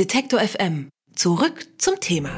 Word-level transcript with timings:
Detektor 0.00 0.40
FM. 0.40 0.88
Zurück 1.14 1.66
zum 1.76 2.00
Thema. 2.00 2.30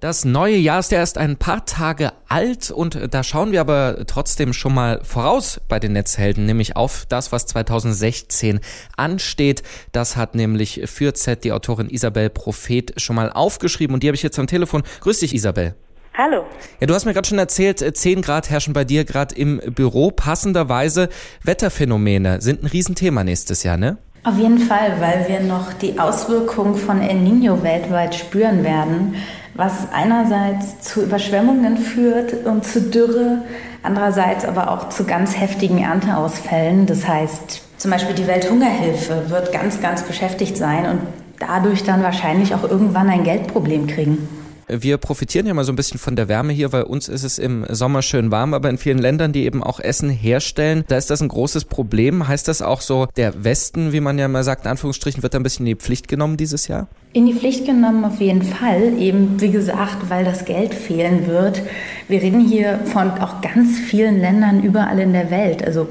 Das 0.00 0.24
neue 0.24 0.56
Jahr 0.56 0.80
ist 0.80 0.90
ja 0.90 0.98
erst 0.98 1.16
ein 1.16 1.36
paar 1.36 1.64
Tage 1.64 2.10
alt 2.28 2.72
und 2.72 3.14
da 3.14 3.22
schauen 3.22 3.52
wir 3.52 3.60
aber 3.60 4.02
trotzdem 4.08 4.52
schon 4.52 4.74
mal 4.74 4.98
voraus 5.04 5.60
bei 5.68 5.78
den 5.78 5.92
Netzhelden, 5.92 6.44
nämlich 6.44 6.74
auf 6.74 7.06
das, 7.08 7.30
was 7.30 7.46
2016 7.46 8.58
ansteht. 8.96 9.62
Das 9.92 10.16
hat 10.16 10.34
nämlich 10.34 10.82
für 10.86 11.14
Z 11.14 11.44
die 11.44 11.52
Autorin 11.52 11.88
Isabel 11.88 12.30
Prophet 12.30 13.00
schon 13.00 13.14
mal 13.14 13.30
aufgeschrieben 13.30 13.94
und 13.94 14.02
die 14.02 14.08
habe 14.08 14.16
ich 14.16 14.24
jetzt 14.24 14.40
am 14.40 14.48
Telefon. 14.48 14.82
Grüß 15.02 15.20
dich, 15.20 15.32
Isabel. 15.32 15.76
Hallo. 16.14 16.46
Ja, 16.80 16.88
du 16.88 16.94
hast 16.94 17.04
mir 17.04 17.14
gerade 17.14 17.28
schon 17.28 17.38
erzählt, 17.38 17.78
10 17.78 18.22
Grad 18.22 18.50
herrschen 18.50 18.72
bei 18.72 18.84
dir 18.84 19.04
gerade 19.04 19.36
im 19.36 19.58
Büro. 19.58 20.10
Passenderweise 20.10 21.10
Wetterphänomene 21.44 22.40
sind 22.40 22.64
ein 22.64 22.66
Riesenthema 22.66 23.22
nächstes 23.22 23.62
Jahr, 23.62 23.76
ne? 23.76 23.98
Auf 24.24 24.38
jeden 24.38 24.58
Fall, 24.58 25.00
weil 25.00 25.26
wir 25.28 25.40
noch 25.40 25.72
die 25.72 25.98
Auswirkungen 25.98 26.76
von 26.76 27.00
El 27.02 27.16
Nino 27.16 27.64
weltweit 27.64 28.14
spüren 28.14 28.62
werden, 28.62 29.16
was 29.54 29.88
einerseits 29.92 30.80
zu 30.80 31.02
Überschwemmungen 31.02 31.76
führt 31.76 32.46
und 32.46 32.64
zu 32.64 32.82
Dürre, 32.82 33.38
andererseits 33.82 34.44
aber 34.44 34.70
auch 34.70 34.90
zu 34.90 35.04
ganz 35.06 35.36
heftigen 35.36 35.78
Ernteausfällen. 35.82 36.86
Das 36.86 37.08
heißt, 37.08 37.62
zum 37.78 37.90
Beispiel 37.90 38.14
die 38.14 38.28
Welthungerhilfe 38.28 39.24
wird 39.28 39.52
ganz, 39.52 39.80
ganz 39.80 40.04
beschäftigt 40.04 40.56
sein 40.56 40.86
und 40.86 41.00
dadurch 41.40 41.82
dann 41.82 42.04
wahrscheinlich 42.04 42.54
auch 42.54 42.62
irgendwann 42.62 43.10
ein 43.10 43.24
Geldproblem 43.24 43.88
kriegen. 43.88 44.28
Wir 44.68 44.96
profitieren 44.96 45.46
ja 45.46 45.54
mal 45.54 45.64
so 45.64 45.72
ein 45.72 45.76
bisschen 45.76 45.98
von 45.98 46.16
der 46.16 46.28
Wärme 46.28 46.52
hier, 46.52 46.72
weil 46.72 46.84
uns 46.84 47.08
ist 47.08 47.24
es 47.24 47.38
im 47.38 47.66
Sommer 47.68 48.02
schön 48.02 48.30
warm, 48.30 48.54
aber 48.54 48.70
in 48.70 48.78
vielen 48.78 48.98
Ländern, 48.98 49.32
die 49.32 49.44
eben 49.44 49.62
auch 49.62 49.80
Essen 49.80 50.10
herstellen, 50.10 50.84
da 50.88 50.96
ist 50.96 51.10
das 51.10 51.20
ein 51.20 51.28
großes 51.28 51.64
Problem. 51.64 52.28
Heißt 52.28 52.48
das 52.48 52.62
auch 52.62 52.80
so, 52.80 53.06
der 53.16 53.44
Westen, 53.44 53.92
wie 53.92 54.00
man 54.00 54.18
ja 54.18 54.28
mal 54.28 54.44
sagt, 54.44 54.64
in 54.64 54.70
Anführungsstrichen, 54.70 55.22
wird 55.22 55.34
da 55.34 55.38
ein 55.38 55.42
bisschen 55.42 55.66
in 55.66 55.76
die 55.76 55.80
Pflicht 55.80 56.08
genommen 56.08 56.36
dieses 56.36 56.68
Jahr? 56.68 56.88
In 57.12 57.26
die 57.26 57.34
Pflicht 57.34 57.66
genommen 57.66 58.04
auf 58.04 58.20
jeden 58.20 58.42
Fall, 58.42 58.98
eben 58.98 59.40
wie 59.40 59.50
gesagt, 59.50 60.08
weil 60.08 60.24
das 60.24 60.44
Geld 60.44 60.74
fehlen 60.74 61.26
wird. 61.26 61.62
Wir 62.08 62.22
reden 62.22 62.40
hier 62.40 62.80
von 62.86 63.10
auch 63.10 63.40
ganz 63.42 63.78
vielen 63.78 64.20
Ländern 64.20 64.62
überall 64.62 64.98
in 64.98 65.12
der 65.12 65.30
Welt. 65.30 65.62
Also 65.64 65.88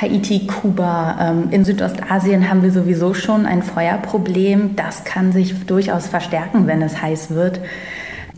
Haiti, 0.00 0.46
Kuba, 0.46 1.16
ähm, 1.20 1.48
in 1.50 1.64
Südostasien 1.64 2.48
haben 2.48 2.62
wir 2.62 2.70
sowieso 2.70 3.14
schon 3.14 3.46
ein 3.46 3.62
Feuerproblem. 3.62 4.76
Das 4.76 5.04
kann 5.04 5.32
sich 5.32 5.54
durchaus 5.66 6.06
verstärken, 6.06 6.66
wenn 6.66 6.82
es 6.82 7.00
heiß 7.00 7.30
wird. 7.30 7.60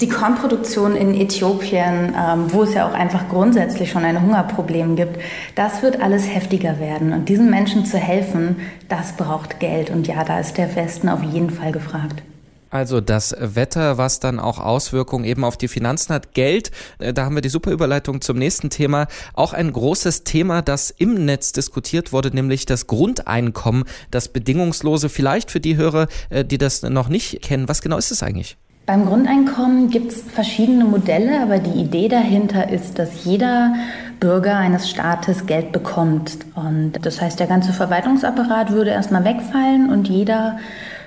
Die 0.01 0.09
Kornproduktion 0.09 0.97
in 0.97 1.15
Äthiopien, 1.15 2.15
ähm, 2.17 2.51
wo 2.53 2.62
es 2.62 2.73
ja 2.73 2.89
auch 2.89 2.95
einfach 2.95 3.29
grundsätzlich 3.29 3.91
schon 3.91 4.03
ein 4.03 4.23
Hungerproblem 4.23 4.97
gibt, 4.97 5.20
das 5.56 5.83
wird 5.83 6.01
alles 6.01 6.27
heftiger 6.27 6.81
werden. 6.81 7.12
Und 7.12 7.29
diesen 7.29 7.51
Menschen 7.51 7.84
zu 7.84 7.98
helfen, 7.98 8.56
das 8.89 9.12
braucht 9.12 9.61
Geld. 9.61 9.91
Und 9.91 10.06
ja, 10.06 10.25
da 10.25 10.41
ist 10.41 10.56
der 10.56 10.75
Westen 10.75 11.11
auf 11.11 11.23
jeden 11.23 11.51
Fall 11.51 11.73
gefragt. 11.73 12.23
Also 12.71 13.03
das 13.03 13.37
Wetter, 13.39 13.98
was 13.98 14.21
dann 14.21 14.41
auch 14.41 14.59
Auswirkungen 14.59 15.25
eben 15.25 15.45
auf 15.45 15.59
die 15.59 15.69
Finanzen 15.69 16.15
hat. 16.15 16.33
Geld, 16.33 16.71
äh, 16.98 17.12
da 17.12 17.27
haben 17.27 17.34
wir 17.34 17.43
die 17.43 17.51
super 17.51 17.71
Überleitung 17.71 18.23
zum 18.23 18.39
nächsten 18.39 18.71
Thema. 18.71 19.06
Auch 19.34 19.53
ein 19.53 19.71
großes 19.71 20.25
Thema, 20.25 20.62
das 20.62 20.91
im 20.91 21.27
Netz 21.27 21.53
diskutiert 21.53 22.11
wurde, 22.11 22.31
nämlich 22.31 22.65
das 22.65 22.87
Grundeinkommen, 22.87 23.84
das 24.11 24.28
bedingungslose. 24.28 25.11
Vielleicht 25.11 25.51
für 25.51 25.61
die 25.61 25.77
Hörer, 25.77 26.06
äh, 26.31 26.43
die 26.43 26.56
das 26.56 26.83
noch 26.83 27.09
nicht 27.11 27.43
kennen. 27.43 27.69
Was 27.69 27.83
genau 27.83 27.98
ist 27.98 28.12
es 28.12 28.23
eigentlich? 28.23 28.56
Beim 28.86 29.06
Grundeinkommen 29.06 29.91
gibt 29.91 30.11
es 30.11 30.23
verschiedene 30.23 30.84
Modelle, 30.84 31.41
aber 31.42 31.59
die 31.59 31.81
Idee 31.81 32.09
dahinter 32.09 32.70
ist, 32.70 32.98
dass 32.98 33.25
jeder 33.25 33.75
Bürger 34.19 34.56
eines 34.56 34.91
Staates 34.91 35.47
Geld 35.47 35.72
bekommt. 35.72 36.39
Und 36.55 36.95
das 37.03 37.20
heißt, 37.20 37.39
der 37.39 37.47
ganze 37.47 37.72
Verwaltungsapparat 37.72 38.72
würde 38.72 38.91
erstmal 38.91 39.25
wegfallen 39.25 39.91
und 39.91 40.09
jeder 40.09 40.59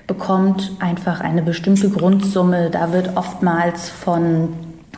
bekommt 0.08 0.72
einfach 0.80 1.22
eine 1.22 1.42
bestimmte 1.42 1.90
Grundsumme. 1.90 2.70
Da 2.70 2.94
wird 2.94 3.16
oftmals 3.16 3.90
von 3.90 4.50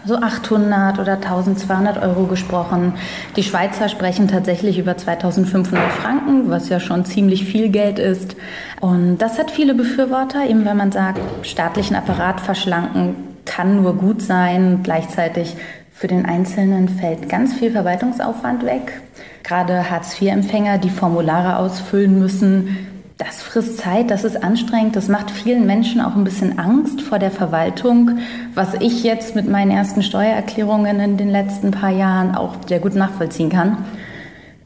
so 0.05 0.17
800 0.17 0.99
oder 0.99 1.13
1200 1.13 2.01
Euro 2.01 2.25
gesprochen. 2.25 2.93
Die 3.35 3.43
Schweizer 3.43 3.89
sprechen 3.89 4.27
tatsächlich 4.27 4.77
über 4.77 4.97
2500 4.97 5.91
Franken, 5.91 6.49
was 6.49 6.69
ja 6.69 6.79
schon 6.79 7.05
ziemlich 7.05 7.45
viel 7.45 7.69
Geld 7.69 7.99
ist. 7.99 8.35
Und 8.81 9.17
das 9.17 9.39
hat 9.39 9.51
viele 9.51 9.73
Befürworter, 9.73 10.47
eben 10.47 10.65
wenn 10.65 10.77
man 10.77 10.91
sagt, 10.91 11.19
staatlichen 11.45 11.95
Apparat 11.95 12.39
verschlanken 12.39 13.15
kann 13.45 13.81
nur 13.81 13.95
gut 13.95 14.21
sein. 14.21 14.81
Gleichzeitig 14.83 15.55
für 15.91 16.07
den 16.07 16.25
Einzelnen 16.25 16.89
fällt 16.89 17.29
ganz 17.29 17.53
viel 17.53 17.71
Verwaltungsaufwand 17.71 18.65
weg. 18.65 19.01
Gerade 19.43 19.89
Hartz-IV-Empfänger, 19.89 20.79
die 20.79 20.89
Formulare 20.89 21.57
ausfüllen 21.57 22.19
müssen, 22.19 22.94
das 23.17 23.41
frisst 23.41 23.77
Zeit, 23.77 24.11
das 24.11 24.25
ist 24.25 24.43
anstrengend, 24.43 24.95
das 24.95 25.07
macht 25.07 25.31
vielen 25.31 25.65
Menschen 25.65 26.01
auch 26.01 26.15
ein 26.15 26.25
bisschen 26.25 26.59
Angst 26.59 27.01
vor 27.01 27.17
der 27.17 27.31
Verwaltung, 27.31 28.19
was 28.53 28.73
ich 28.75 29.03
jetzt 29.03 29.35
mit 29.35 29.49
meinen 29.49 29.71
ersten 29.71 30.03
Steuererklärungen 30.03 30.99
in 30.99 31.17
den 31.17 31.29
letzten 31.29 31.71
paar 31.71 31.91
Jahren 31.91 32.35
auch 32.35 32.55
sehr 32.67 32.79
gut 32.79 32.95
nachvollziehen 32.95 33.49
kann. 33.49 33.77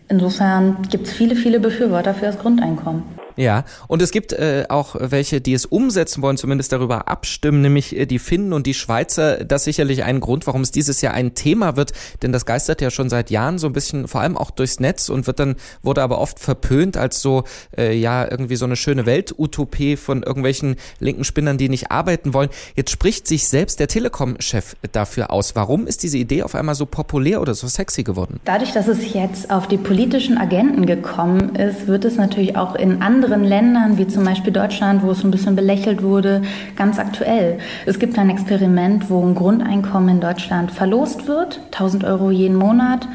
Insofern 0.08 0.78
gibt 0.90 1.06
es 1.06 1.14
viele, 1.14 1.36
viele 1.36 1.60
Befürworter 1.60 2.16
für 2.16 2.26
das 2.26 2.40
Grundeinkommen. 2.40 3.19
Ja, 3.40 3.64
und 3.88 4.02
es 4.02 4.12
gibt 4.12 4.34
äh, 4.34 4.66
auch 4.68 4.98
welche, 5.00 5.40
die 5.40 5.54
es 5.54 5.66
umsetzen 5.66 6.22
wollen, 6.22 6.36
zumindest 6.36 6.74
darüber 6.74 7.08
abstimmen, 7.08 7.62
nämlich 7.62 7.96
äh, 7.96 8.06
die 8.06 8.20
Finnen 8.20 8.52
und 8.52 8.68
die 8.68 8.74
Schweizer. 8.74 9.46
Das 9.46 9.62
ist 9.62 9.66
sicherlich 9.66 10.04
ein 10.04 10.20
Grund, 10.20 10.46
warum 10.46 10.60
es 10.60 10.72
dieses 10.72 11.00
Jahr 11.00 11.14
ein 11.14 11.36
Thema 11.36 11.78
wird, 11.78 11.94
denn 12.22 12.34
das 12.34 12.46
geistert 12.46 12.82
ja 12.82 12.92
schon 12.92 13.10
seit 13.10 13.30
Jahren 13.30 13.58
so 13.58 13.68
ein 13.68 13.72
bisschen, 13.72 14.10
vor 14.10 14.20
allem 14.20 14.36
auch 14.36 14.52
durchs 14.52 14.82
Netz 14.82 15.08
und 15.08 15.26
wird 15.26 15.40
dann, 15.40 15.56
wurde 15.82 16.04
aber 16.04 16.20
oft 16.20 16.38
verpönt 16.38 16.98
als 16.98 17.22
so, 17.22 17.46
äh, 17.78 17.96
ja, 17.96 18.30
irgendwie 18.30 18.58
so 18.58 18.66
eine 18.66 18.76
schöne 18.76 19.06
Weltutopie 19.06 19.96
von 19.96 20.22
irgendwelchen 20.24 20.76
linken 21.00 21.24
Spinnern, 21.24 21.58
die 21.58 21.70
nicht 21.70 21.92
arbeiten 21.92 22.34
wollen. 22.34 22.50
Jetzt 22.76 22.92
spricht 22.92 23.26
sich 23.26 23.48
selbst 23.48 23.80
der 23.80 23.88
Telekom-Chef 23.88 24.76
dafür 24.92 25.32
aus. 25.32 25.56
Warum 25.56 25.88
ist 25.88 26.04
diese 26.04 26.18
Idee 26.18 26.44
auf 26.44 26.56
einmal 26.56 26.76
so 26.76 26.86
populär 26.86 27.40
oder 27.40 27.54
so 27.54 27.70
sexy 27.70 28.04
geworden? 28.04 28.42
Dadurch, 28.44 28.74
dass 28.74 28.90
es 28.90 29.14
jetzt 29.14 29.50
auf 29.50 29.70
die 29.70 29.78
politischen 29.78 30.38
Agenten 30.38 30.86
gekommen 30.86 31.56
ist, 31.56 31.88
wird 31.88 32.04
es 32.04 32.18
natürlich 32.18 32.58
auch 32.58 32.76
in 32.76 33.02
anderen 33.02 33.29
anderen 33.30 33.48
Ländern, 33.48 33.98
wie 34.00 34.08
zum 34.08 34.26
Beispiel 34.26 34.52
Deutschland, 34.52 35.04
wo 35.04 35.12
es 35.12 35.24
ein 35.24 35.30
bisschen 35.30 35.56
belächelt 35.56 36.02
wurde, 36.02 36.42
ganz 36.76 36.98
aktuell. 36.98 37.60
Es 37.86 38.00
gibt 38.00 38.18
ein 38.18 38.32
Experiment, 38.32 39.12
wo 39.12 39.24
ein 39.24 39.36
Grundeinkommen 39.36 40.10
in 40.10 40.20
Deutschland 40.20 40.72
verlost 40.72 41.28
wird, 41.28 41.62
1000 41.66 42.06
Euro 42.06 42.32
jeden 42.32 42.56
Monat. 42.56 43.08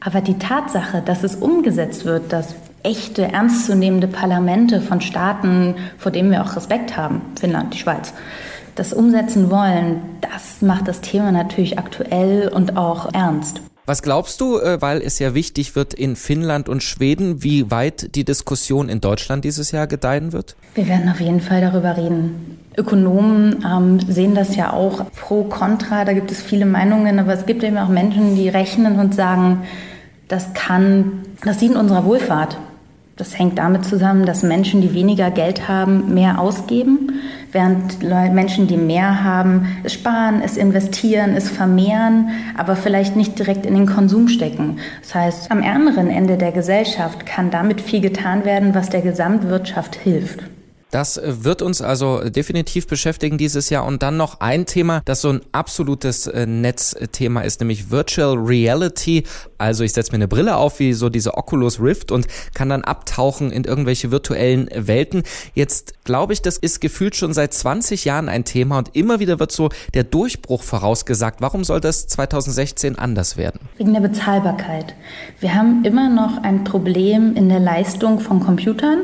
Aber 0.00 0.20
die 0.20 0.38
Tatsache, 0.38 1.00
dass 1.02 1.24
es 1.24 1.34
umgesetzt 1.36 2.04
wird, 2.04 2.30
dass 2.30 2.56
echte, 2.82 3.32
ernstzunehmende 3.32 4.06
Parlamente 4.06 4.82
von 4.82 5.00
Staaten, 5.00 5.76
vor 5.96 6.12
denen 6.12 6.30
wir 6.30 6.42
auch 6.42 6.54
Respekt 6.54 6.98
haben, 6.98 7.22
Finnland, 7.40 7.72
die 7.72 7.78
Schweiz, 7.78 8.12
das 8.74 8.92
umsetzen 8.92 9.50
wollen, 9.50 10.02
das 10.20 10.60
macht 10.60 10.86
das 10.88 11.00
Thema 11.00 11.32
natürlich 11.32 11.78
aktuell 11.78 12.48
und 12.48 12.76
auch 12.76 13.14
ernst. 13.14 13.62
Was 13.88 14.02
glaubst 14.02 14.42
du, 14.42 14.58
äh, 14.58 14.82
weil 14.82 15.00
es 15.00 15.18
ja 15.18 15.32
wichtig 15.32 15.74
wird 15.74 15.94
in 15.94 16.14
Finnland 16.14 16.68
und 16.68 16.82
Schweden, 16.82 17.42
wie 17.42 17.70
weit 17.70 18.14
die 18.16 18.24
Diskussion 18.24 18.90
in 18.90 19.00
Deutschland 19.00 19.46
dieses 19.46 19.72
Jahr 19.72 19.86
gedeihen 19.86 20.34
wird? 20.34 20.56
Wir 20.74 20.88
werden 20.88 21.08
auf 21.08 21.20
jeden 21.20 21.40
Fall 21.40 21.62
darüber 21.62 21.96
reden. 21.96 22.58
Ökonomen 22.76 23.64
ähm, 23.64 23.98
sehen 24.06 24.34
das 24.34 24.56
ja 24.56 24.74
auch 24.74 25.10
pro, 25.12 25.44
contra, 25.44 26.04
da 26.04 26.12
gibt 26.12 26.30
es 26.30 26.42
viele 26.42 26.66
Meinungen, 26.66 27.18
aber 27.18 27.32
es 27.32 27.46
gibt 27.46 27.64
eben 27.64 27.78
auch 27.78 27.88
Menschen, 27.88 28.36
die 28.36 28.50
rechnen 28.50 29.00
und 29.00 29.14
sagen, 29.14 29.62
das 30.28 30.52
kann, 30.52 31.22
das 31.42 31.56
dient 31.56 31.74
unserer 31.74 32.04
Wohlfahrt. 32.04 32.58
Das 33.16 33.38
hängt 33.38 33.58
damit 33.58 33.86
zusammen, 33.86 34.26
dass 34.26 34.42
Menschen, 34.42 34.82
die 34.82 34.92
weniger 34.92 35.30
Geld 35.30 35.66
haben, 35.66 36.12
mehr 36.12 36.38
ausgeben, 36.38 37.12
während 37.52 38.02
Menschen, 38.02 38.66
die 38.66 38.76
mehr 38.76 39.24
haben, 39.24 39.76
es 39.84 39.94
sparen, 39.94 40.42
es 40.42 40.56
investieren, 40.56 41.34
es 41.36 41.48
vermehren, 41.48 42.30
aber 42.56 42.76
vielleicht 42.76 43.16
nicht 43.16 43.38
direkt 43.38 43.66
in 43.66 43.74
den 43.74 43.86
Konsum 43.86 44.28
stecken. 44.28 44.78
Das 45.02 45.14
heißt, 45.14 45.50
am 45.50 45.62
ärmeren 45.62 46.10
Ende 46.10 46.36
der 46.36 46.52
Gesellschaft 46.52 47.26
kann 47.26 47.50
damit 47.50 47.80
viel 47.80 48.00
getan 48.00 48.44
werden, 48.44 48.74
was 48.74 48.90
der 48.90 49.02
Gesamtwirtschaft 49.02 49.96
hilft. 49.96 50.40
Das 50.90 51.18
äh, 51.18 51.44
wird 51.44 51.62
uns 51.62 51.82
also 51.82 52.28
definitiv 52.28 52.86
beschäftigen 52.86 53.38
dieses 53.38 53.70
Jahr. 53.70 53.84
Und 53.84 54.02
dann 54.02 54.16
noch 54.16 54.40
ein 54.40 54.66
Thema, 54.66 55.02
das 55.04 55.20
so 55.20 55.30
ein 55.30 55.40
absolutes 55.52 56.26
äh, 56.26 56.46
Netzthema 56.46 57.42
ist, 57.42 57.60
nämlich 57.60 57.90
Virtual 57.90 58.36
Reality. 58.36 59.24
Also 59.58 59.84
ich 59.84 59.92
setze 59.92 60.12
mir 60.12 60.16
eine 60.16 60.28
Brille 60.28 60.56
auf, 60.56 60.78
wie 60.78 60.92
so 60.92 61.08
diese 61.08 61.34
Oculus 61.36 61.80
Rift 61.80 62.10
und 62.10 62.26
kann 62.54 62.68
dann 62.68 62.84
abtauchen 62.84 63.50
in 63.50 63.64
irgendwelche 63.64 64.10
virtuellen 64.10 64.68
Welten. 64.74 65.22
Jetzt 65.54 66.04
glaube 66.04 66.32
ich, 66.32 66.42
das 66.42 66.56
ist 66.56 66.80
gefühlt 66.80 67.16
schon 67.16 67.32
seit 67.34 67.52
20 67.52 68.04
Jahren 68.04 68.28
ein 68.28 68.44
Thema 68.44 68.78
und 68.78 68.94
immer 68.96 69.20
wieder 69.20 69.40
wird 69.40 69.52
so 69.52 69.68
der 69.94 70.04
Durchbruch 70.04 70.62
vorausgesagt. 70.62 71.40
Warum 71.40 71.64
soll 71.64 71.80
das 71.80 72.06
2016 72.06 72.98
anders 72.98 73.36
werden? 73.36 73.60
Wegen 73.76 73.92
der 73.92 74.00
Bezahlbarkeit. 74.00 74.94
Wir 75.40 75.54
haben 75.54 75.84
immer 75.84 76.08
noch 76.08 76.42
ein 76.42 76.64
Problem 76.64 77.34
in 77.36 77.48
der 77.48 77.60
Leistung 77.60 78.20
von 78.20 78.40
Computern. 78.40 79.02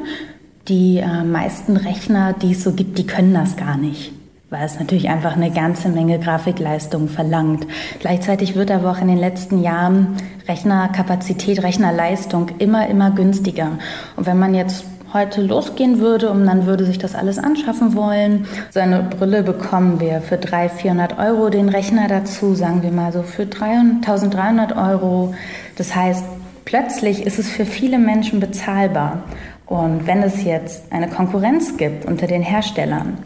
Die 0.69 0.99
äh, 0.99 1.25
meisten 1.25 1.77
Rechner, 1.77 2.33
die 2.33 2.53
es 2.53 2.65
so 2.65 2.73
gibt, 2.73 2.97
die 2.97 3.07
können 3.07 3.35
das 3.35 3.57
gar 3.57 3.77
nicht, 3.77 4.13
weil 4.49 4.65
es 4.65 4.79
natürlich 4.79 5.11
einfach 5.11 5.37
eine 5.37 5.51
ganze 5.51 5.91
Menge 5.91 6.19
Grafikleistung 6.19 7.09
verlangt. 7.09 7.67
Gleichzeitig 8.01 8.55
wird 8.55 8.71
aber 8.71 8.93
auch 8.93 9.01
in 9.03 9.09
den 9.09 9.19
letzten 9.19 9.63
Jahren 9.63 10.17
Rechnerkapazität, 10.49 11.63
Rechnerleistung 11.63 12.49
immer, 12.59 12.89
immer 12.89 13.11
günstiger. 13.11 13.73
Und 14.17 14.25
wenn 14.25 14.39
man 14.39 14.55
jetzt 14.55 14.87
heute 15.13 15.43
losgehen 15.43 16.01
würde 16.01 16.31
und 16.31 16.45
man 16.45 16.67
würde 16.67 16.85
sich 16.85 16.99
das 16.99 17.15
alles 17.15 17.39
anschaffen 17.39 17.95
wollen. 17.95 18.47
So 18.71 18.81
eine 18.81 19.05
Brille 19.05 19.45
bekommen 19.45 20.01
wir 20.01 20.21
für 20.21 20.37
300, 20.39 20.73
400 20.73 21.19
Euro, 21.19 21.51
den 21.51 21.69
Rechner 21.69 22.09
dazu, 22.09 22.55
sagen 22.55 22.83
wir 22.83 22.91
mal 22.91 23.13
so 23.13 23.23
für 23.23 23.43
1300 23.43 24.77
Euro. 24.77 25.33
Das 25.77 25.95
heißt, 25.95 26.25
plötzlich 26.65 27.25
ist 27.25 27.39
es 27.39 27.49
für 27.49 27.65
viele 27.65 27.99
Menschen 27.99 28.41
bezahlbar. 28.41 29.23
Und 29.67 30.07
wenn 30.07 30.23
es 30.23 30.45
jetzt 30.45 30.93
eine 30.93 31.09
Konkurrenz 31.09 31.77
gibt 31.77 32.05
unter 32.05 32.27
den 32.27 32.43
Herstellern, 32.43 33.19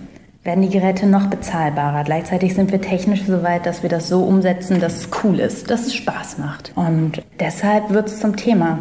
werden 0.45 0.63
die 0.63 0.71
Geräte 0.71 1.07
noch 1.07 1.27
bezahlbarer. 1.27 2.05
Gleichzeitig 2.05 2.55
sind 2.55 2.73
wir 2.73 2.81
technisch 2.81 3.25
so 3.25 3.43
weit, 3.43 3.67
dass 3.67 3.83
wir 3.83 3.91
das 3.91 4.09
so 4.09 4.23
umsetzen, 4.23 4.81
dass 4.81 4.97
es 4.97 5.09
cool 5.23 5.41
ist, 5.41 5.71
dass 5.71 5.87
es 5.87 5.95
Spaß 5.95 6.39
macht. 6.39 6.73
Und 6.75 7.23
deshalb 7.39 7.91
wird 7.91 8.09
es 8.09 8.21
zum 8.21 8.37
Thema. 8.37 8.79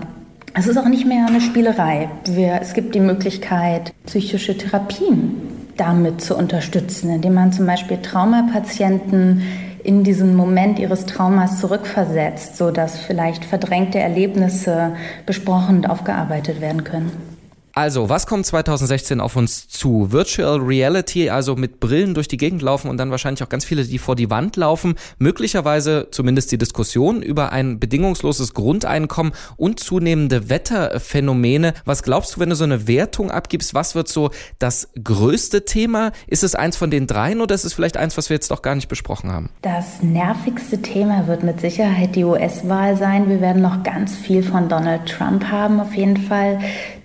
Es 0.54 0.68
ist 0.68 0.78
auch 0.78 0.88
nicht 0.88 1.06
mehr 1.06 1.26
eine 1.28 1.42
Spielerei. 1.42 2.10
Wir, 2.26 2.60
es 2.62 2.74
gibt 2.74 2.96
die 2.96 3.00
Möglichkeit, 3.00 3.94
psychische 4.06 4.58
Therapien 4.58 5.42
damit 5.76 6.22
zu 6.22 6.36
unterstützen, 6.36 7.10
indem 7.10 7.34
man 7.36 7.52
zum 7.52 7.66
Beispiel 7.66 7.98
Traumapatienten 7.98 9.44
in 9.84 10.04
diesen 10.04 10.36
Moment 10.36 10.80
ihres 10.80 11.06
Traumas 11.06 11.60
zurückversetzt, 11.60 12.58
sodass 12.58 12.98
vielleicht 12.98 13.46
verdrängte 13.46 14.00
Erlebnisse 14.00 14.94
besprochen 15.26 15.78
und 15.78 15.90
aufgearbeitet 15.90 16.62
werden 16.62 16.84
können. 16.84 17.37
Also, 17.78 18.10
was 18.10 18.26
kommt 18.26 18.44
2016 18.44 19.22
auf 19.22 19.36
uns 19.36 19.68
zu? 19.68 20.12
Virtual 20.12 20.58
Reality, 20.58 21.30
also 21.30 21.56
mit 21.56 21.80
Brillen 21.80 22.16
durch 22.16 22.28
die 22.28 22.38
Gegend 22.38 22.64
laufen 22.64 22.90
und 22.90 22.98
dann 22.98 23.12
wahrscheinlich 23.12 23.44
auch 23.44 23.50
ganz 23.50 23.66
viele, 23.66 23.84
die 23.84 24.00
vor 24.00 24.16
die 24.16 24.32
Wand 24.32 24.56
laufen. 24.56 24.96
Möglicherweise 25.20 26.08
zumindest 26.10 26.52
die 26.52 26.58
Diskussion 26.58 27.22
über 27.22 27.52
ein 27.52 27.80
bedingungsloses 27.80 28.56
Grundeinkommen 28.56 29.32
und 29.58 29.80
zunehmende 29.80 30.50
Wetterphänomene. 30.50 31.76
Was 31.86 32.02
glaubst 32.02 32.36
du, 32.36 32.40
wenn 32.40 32.50
du 32.50 32.56
so 32.56 32.64
eine 32.64 32.88
Wertung 32.88 33.30
abgibst? 33.30 33.76
Was 33.76 33.94
wird 33.94 34.08
so 34.08 34.32
das 34.58 34.90
größte 35.04 35.64
Thema? 35.66 36.14
Ist 36.26 36.44
es 36.44 36.56
eins 36.56 36.78
von 36.78 36.90
den 36.90 37.06
dreien 37.06 37.42
oder 37.42 37.54
ist 37.54 37.64
es 37.64 37.74
vielleicht 37.74 37.98
eins, 37.98 38.18
was 38.18 38.32
wir 38.32 38.38
jetzt 38.38 38.50
doch 38.50 38.64
gar 38.64 38.74
nicht 38.74 38.88
besprochen 38.88 39.32
haben? 39.32 39.52
Das 39.62 40.02
nervigste 40.02 40.82
Thema 40.82 41.28
wird 41.28 41.44
mit 41.44 41.62
Sicherheit 41.62 42.16
die 42.16 42.24
US-Wahl 42.24 42.98
sein. 42.98 43.30
Wir 43.30 43.40
werden 43.40 43.62
noch 43.62 43.84
ganz 43.84 44.16
viel 44.16 44.42
von 44.42 44.68
Donald 44.68 45.06
Trump 45.06 45.52
haben, 45.52 45.80
auf 45.80 45.94
jeden 45.94 46.18
Fall. 46.18 46.58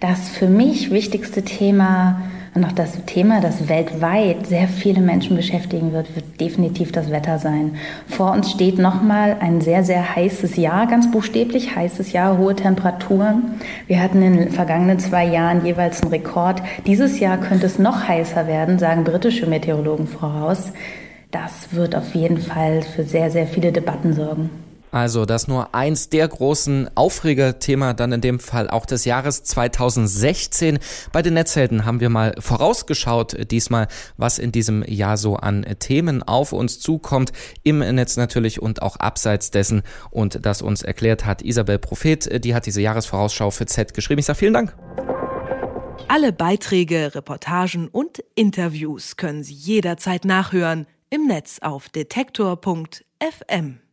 Das 0.03 0.29
für 0.31 0.49
mich 0.49 0.91
wichtigste 0.91 1.45
Thema 1.45 2.23
und 2.57 2.65
auch 2.65 2.73
das 2.73 3.05
Thema, 3.07 3.41
das 3.41 3.69
weltweit 3.69 4.49
sehr 4.49 4.67
viele 4.67 5.01
Menschen 5.01 5.37
beschäftigen 5.37 5.93
wird, 5.93 6.17
wird 6.17 6.41
definitiv 6.41 6.91
das 6.91 7.13
Wetter 7.13 7.39
sein. 7.39 7.77
Vor 8.09 8.33
uns 8.33 8.51
steht 8.51 8.81
nochmal 8.81 9.37
ein 9.39 9.61
sehr, 9.61 9.85
sehr 9.85 10.17
heißes 10.17 10.57
Jahr, 10.57 10.89
ganz 10.89 11.09
buchstäblich 11.13 11.77
heißes 11.77 12.11
Jahr, 12.11 12.37
hohe 12.37 12.57
Temperaturen. 12.57 13.61
Wir 13.87 14.03
hatten 14.03 14.23
in 14.23 14.39
den 14.39 14.51
vergangenen 14.51 14.99
zwei 14.99 15.25
Jahren 15.25 15.65
jeweils 15.65 16.03
einen 16.03 16.11
Rekord. 16.11 16.65
Dieses 16.85 17.21
Jahr 17.21 17.39
könnte 17.39 17.67
es 17.67 17.79
noch 17.79 18.09
heißer 18.09 18.49
werden, 18.49 18.81
sagen 18.81 19.05
britische 19.05 19.47
Meteorologen 19.47 20.09
voraus. 20.09 20.73
Das 21.31 21.77
wird 21.77 21.95
auf 21.95 22.13
jeden 22.17 22.39
Fall 22.39 22.83
für 22.83 23.05
sehr, 23.05 23.31
sehr 23.31 23.47
viele 23.47 23.71
Debatten 23.71 24.15
sorgen. 24.15 24.51
Also 24.93 25.25
das 25.25 25.49
nur 25.49 25.75
eins 25.75 26.11
der 26.11 26.29
großen 26.29 26.91
Aufregerthema 26.95 27.95
dann 27.95 28.13
in 28.13 28.21
dem 28.21 28.39
Fall 28.39 28.69
auch 28.69 28.85
des 28.85 29.07
Jahres 29.07 29.43
2016. 29.43 30.79
Bei 31.13 31.23
den 31.23 31.33
Netzhelden 31.33 31.87
haben 31.87 32.01
wir 32.01 32.11
mal 32.11 32.35
vorausgeschaut 32.39 33.51
diesmal, 33.51 33.89
was 34.19 34.39
in 34.39 34.53
diesem 34.53 34.85
Jahr 34.87 35.17
so 35.17 35.37
an 35.37 35.65
Themen 35.79 36.23
auf 36.23 36.53
uns 36.53 36.79
zukommt, 36.79 37.33
im 37.63 37.79
Netz 37.79 38.19
natürlich 38.19 38.61
und 38.61 38.83
auch 38.83 38.97
abseits 38.97 39.51
dessen. 39.51 39.83
Und 40.11 40.45
das 40.45 40.61
uns 40.61 40.83
erklärt 40.83 41.25
hat 41.25 41.41
Isabel 41.41 41.79
Prophet, 41.79 42.45
die 42.45 42.55
hat 42.55 42.67
diese 42.67 42.83
Jahresvorausschau 42.83 43.51
für 43.51 43.65
Z 43.65 43.95
geschrieben. 43.95 44.19
Ich 44.19 44.27
sage 44.27 44.39
vielen 44.39 44.55
Dank. 44.55 44.77
Alle 46.09 46.35
Beiträge, 46.35 47.15
Reportagen 47.15 47.89
und 47.89 48.23
Interviews 48.35 49.17
können 49.17 49.43
Sie 49.43 49.55
jederzeit 49.55 50.27
nachhören 50.27 50.87
im 51.09 51.27
Netz 51.27 51.61
auf 51.63 51.89
detektor.fm. 51.89 53.83